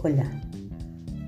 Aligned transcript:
Hola, 0.00 0.30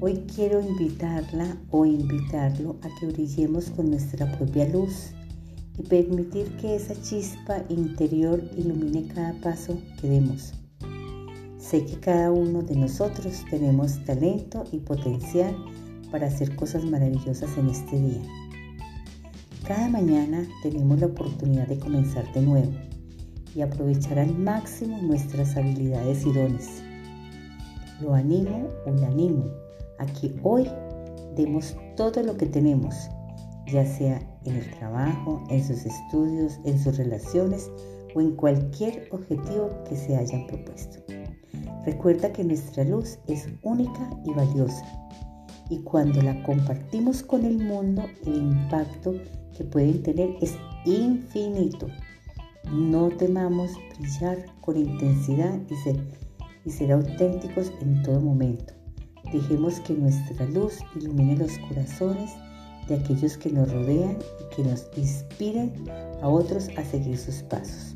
hoy 0.01 0.23
quiero 0.33 0.61
invitarla 0.61 1.57
o 1.72 1.85
invitarlo 1.85 2.77
a 2.82 3.00
que 3.00 3.07
brillemos 3.07 3.69
con 3.71 3.91
nuestra 3.91 4.30
propia 4.39 4.69
luz 4.69 5.11
y 5.77 5.82
permitir 5.82 6.57
que 6.59 6.77
esa 6.77 6.95
chispa 7.03 7.64
interior 7.69 8.41
ilumine 8.56 9.09
cada 9.12 9.33
paso 9.41 9.77
que 10.01 10.09
demos. 10.09 10.52
Sé 11.59 11.84
que 11.84 11.98
cada 11.98 12.30
uno 12.30 12.62
de 12.62 12.77
nosotros 12.77 13.45
tenemos 13.51 14.05
talento 14.05 14.62
y 14.71 14.79
potencial 14.79 15.52
para 16.12 16.29
hacer 16.29 16.55
cosas 16.55 16.84
maravillosas 16.84 17.59
en 17.59 17.71
este 17.71 18.00
día. 18.00 18.23
Cada 19.66 19.89
mañana 19.89 20.46
tenemos 20.62 21.00
la 21.00 21.07
oportunidad 21.07 21.66
de 21.66 21.80
comenzar 21.80 22.32
de 22.34 22.43
nuevo 22.43 22.71
y 23.52 23.62
aprovechar 23.62 24.21
al 24.21 24.32
máximo 24.39 25.02
nuestras 25.02 25.57
habilidades 25.57 26.24
y 26.24 26.32
dones 26.32 26.84
lo 28.00 28.14
animo 28.14 28.68
o 28.86 28.90
la 28.90 29.09
animo 29.09 29.45
a 29.98 30.06
que 30.06 30.34
hoy 30.42 30.68
demos 31.36 31.77
todo 31.96 32.23
lo 32.23 32.36
que 32.36 32.46
tenemos, 32.46 32.95
ya 33.66 33.84
sea 33.84 34.20
en 34.45 34.56
el 34.56 34.70
trabajo, 34.78 35.42
en 35.50 35.62
sus 35.64 35.84
estudios, 35.84 36.59
en 36.64 36.78
sus 36.78 36.96
relaciones 36.96 37.70
o 38.14 38.20
en 38.20 38.34
cualquier 38.36 39.09
objetivo 39.12 39.70
que 39.88 39.96
se 39.96 40.16
hayan 40.16 40.46
propuesto. 40.46 40.98
Recuerda 41.84 42.32
que 42.32 42.45
nuestra 42.45 42.84
luz 42.84 43.18
es 43.26 43.48
única 43.62 44.10
y 44.24 44.32
valiosa 44.32 44.84
y 45.70 45.78
cuando 45.78 46.20
la 46.20 46.42
compartimos 46.42 47.23
con 47.23 47.45
el 47.45 47.59
mundo, 47.59 48.02
el 48.26 48.34
impacto 48.34 49.14
que 49.56 49.64
pueden 49.64 50.02
tener 50.02 50.37
es 50.40 50.56
infinito. 50.84 51.87
No 52.73 53.09
temamos 53.09 53.70
brillar 53.96 54.45
con 54.60 54.76
intensidad 54.76 55.59
y 55.70 55.76
ser 55.76 55.96
y 56.64 56.70
ser 56.70 56.92
auténticos 56.92 57.73
en 57.80 58.02
todo 58.02 58.21
momento. 58.21 58.74
Dejemos 59.32 59.80
que 59.80 59.95
nuestra 59.95 60.46
luz 60.46 60.79
ilumine 60.96 61.37
los 61.37 61.59
corazones 61.68 62.30
de 62.88 62.96
aquellos 62.96 63.37
que 63.37 63.51
nos 63.51 63.73
rodean 63.73 64.19
y 64.41 64.54
que 64.54 64.65
nos 64.65 64.87
inspiren 64.97 65.72
a 66.22 66.28
otros 66.28 66.69
a 66.76 66.84
seguir 66.84 67.16
sus 67.16 67.37
pasos. 67.44 67.94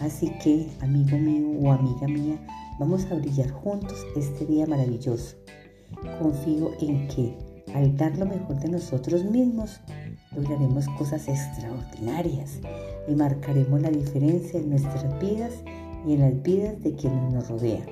Así 0.00 0.30
que, 0.42 0.68
amigo 0.80 1.16
mío 1.16 1.48
o 1.60 1.72
amiga 1.72 2.08
mía, 2.08 2.38
vamos 2.78 3.06
a 3.10 3.14
brillar 3.14 3.50
juntos 3.50 4.04
este 4.16 4.44
día 4.44 4.66
maravilloso. 4.66 5.36
Confío 6.20 6.72
en 6.80 7.08
que, 7.08 7.36
al 7.74 7.96
dar 7.96 8.16
lo 8.18 8.26
mejor 8.26 8.58
de 8.60 8.68
nosotros 8.68 9.24
mismos, 9.24 9.80
lograremos 10.34 10.86
cosas 10.98 11.28
extraordinarias 11.28 12.58
y 13.08 13.14
marcaremos 13.14 13.80
la 13.80 13.90
diferencia 13.90 14.60
en 14.60 14.70
nuestras 14.70 15.18
vidas 15.20 15.52
y 16.06 16.14
en 16.14 16.20
las 16.20 16.42
vidas 16.42 16.80
de 16.82 16.94
quienes 16.94 17.32
nos 17.32 17.48
rodean. 17.48 17.84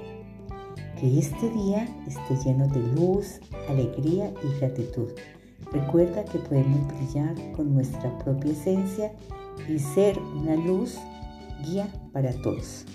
Que 0.98 1.18
este 1.18 1.50
día 1.50 1.88
esté 2.06 2.36
lleno 2.44 2.68
de 2.68 2.80
luz, 2.94 3.40
alegría 3.68 4.32
y 4.42 4.58
gratitud. 4.58 5.08
Recuerda 5.72 6.24
que 6.24 6.38
podemos 6.38 6.86
brillar 6.96 7.34
con 7.52 7.74
nuestra 7.74 8.16
propia 8.18 8.52
esencia 8.52 9.12
y 9.68 9.78
ser 9.78 10.18
una 10.18 10.54
luz 10.54 10.96
guía 11.64 11.88
para 12.12 12.32
todos. 12.42 12.86